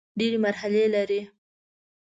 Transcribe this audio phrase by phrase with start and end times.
[0.19, 1.21] ډېري مرحلې لري.